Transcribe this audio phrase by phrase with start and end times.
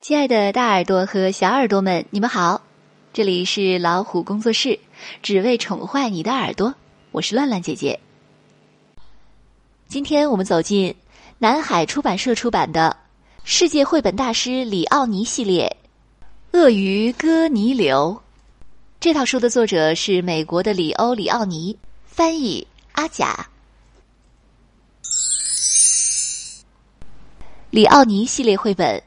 [0.00, 2.62] 亲爱的大耳朵和小耳朵们，你们好！
[3.12, 4.78] 这里是老虎工作室，
[5.22, 6.72] 只为宠坏你的耳朵。
[7.10, 7.98] 我是乱乱姐姐。
[9.88, 10.94] 今天我们走进
[11.38, 12.96] 南海出版社出版的
[13.42, 15.76] 《世界绘本大师李奥尼系列：
[16.52, 18.20] 鳄鱼哥尼流》
[19.00, 23.48] 这套书的作者是美国的里欧里奥尼，翻译阿甲。
[27.70, 29.02] 里奥尼系列绘本。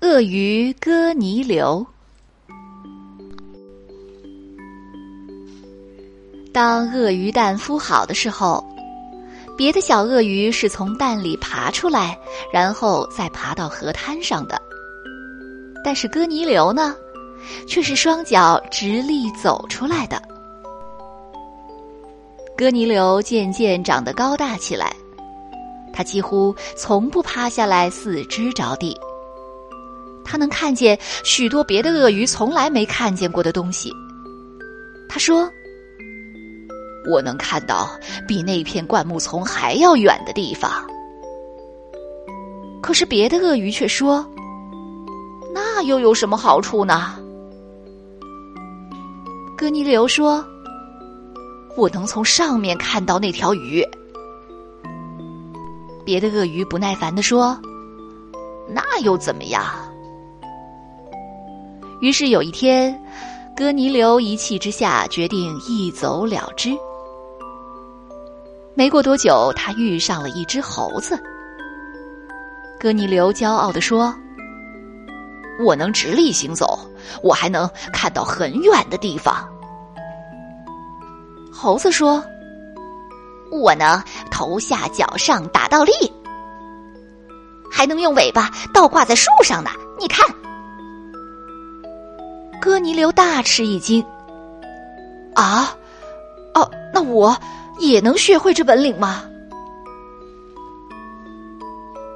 [0.00, 1.84] 鳄鱼哥尼流。
[6.52, 8.64] 当鳄鱼蛋孵好的时候，
[9.56, 12.16] 别的小鳄鱼是从蛋里爬出来，
[12.52, 14.60] 然后再爬到河滩上的。
[15.84, 16.94] 但是哥尼流呢，
[17.66, 20.22] 却是双脚直立走出来的。
[22.56, 24.94] 哥尼流渐渐长得高大起来，
[25.92, 28.96] 他几乎从不趴下来四肢着地。
[30.28, 33.90] 他能看见许多别的鳄鱼从来没看见过的东西。
[35.08, 35.50] 他说
[37.10, 37.88] ：“我能看到
[38.26, 40.86] 比那片灌木丛还要远的地方。”
[42.82, 44.24] 可是别的鳄鱼却说
[45.54, 47.16] ：“那又有什么好处呢？”
[49.56, 50.44] 哥尼流说
[51.74, 53.82] ：“我能从上面看到那条鱼。”
[56.04, 57.58] 别的鳄鱼不耐烦地说
[58.68, 59.64] ：“那又怎么样？”
[62.00, 62.96] 于是有一天，
[63.56, 66.70] 哥尼流一气之下决定一走了之。
[68.74, 71.18] 没过多久，他遇上了一只猴子。
[72.78, 74.14] 哥尼流骄傲地说
[75.66, 76.78] ：“我能直立行走，
[77.20, 79.48] 我还能看到很远的地方。”
[81.52, 82.22] 猴子说
[83.50, 85.92] ：“我能头下脚上打倒立，
[87.68, 89.70] 还能用尾巴倒挂在树上呢。
[89.98, 90.24] 你看。”
[92.60, 94.04] 哥尼流大吃一惊。
[95.34, 95.76] 啊，
[96.54, 97.36] 哦，那我
[97.78, 99.24] 也能学会这本领吗？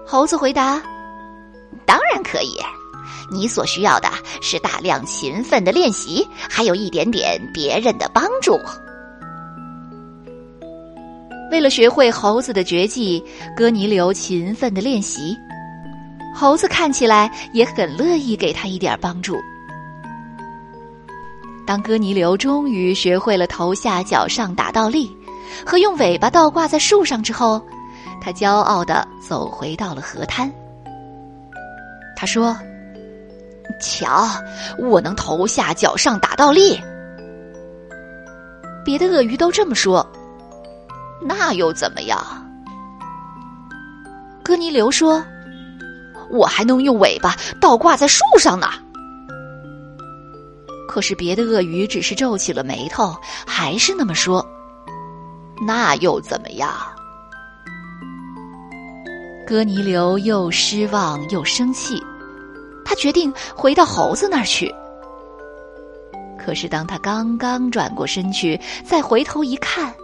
[0.07, 0.83] 猴子回答
[1.87, 2.59] ：“当然可以。
[3.31, 4.11] 你所需要的
[4.43, 8.59] 是大量勤奋的练习，还有一点点别人的帮助。”
[11.51, 13.25] 为了学会猴子的绝技，
[13.57, 15.37] 哥尼流勤奋的练习。
[16.35, 19.39] 猴子看起来也很乐意给他一点帮助。
[21.67, 25.17] 当哥尼流终于学会了头下脚上打倒立，
[25.65, 27.61] 和用尾巴倒挂在树上之后，
[28.21, 30.51] 他骄傲的走回到了河滩。
[32.17, 32.57] 他说
[33.81, 34.29] ：“瞧，
[34.79, 36.79] 我能头下脚上打倒立。”
[38.85, 40.05] 别的鳄鱼都这么说，
[41.21, 42.21] 那又怎么样？
[44.43, 45.25] 哥尼流说
[46.29, 48.69] ：“我还能用尾巴倒挂在树上呢。”
[50.93, 53.17] 可是别的鳄鱼只是皱起了眉头，
[53.47, 54.47] 还是那么说
[55.67, 56.71] ：“那又怎么样？”
[59.49, 61.99] 哥尼流又失望又生气，
[62.85, 64.71] 他决定回到猴子那儿去。
[66.39, 69.95] 可是当他刚刚转过身去，再回头一看，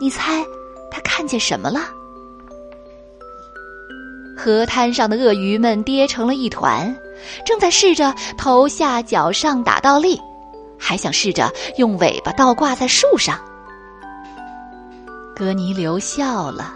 [0.00, 0.44] 你猜
[0.92, 1.80] 他看见什么了？
[4.38, 6.96] 河滩上的鳄鱼们跌成了一团。
[7.44, 10.20] 正在试着头下脚上打倒立，
[10.78, 13.38] 还想试着用尾巴倒挂在树上。
[15.34, 16.74] 哥尼流笑了。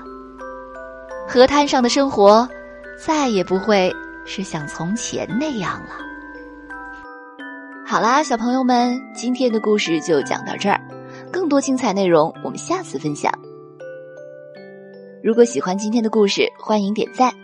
[1.26, 2.48] 河滩上的生活
[3.04, 3.94] 再也不会
[4.26, 5.90] 是像从前那样了。
[7.86, 10.80] 好啦，小朋友们，今天的故事就讲到这儿，
[11.30, 13.32] 更多精彩内容我们下次分享。
[15.22, 17.43] 如果喜欢今天的故事，欢迎点赞。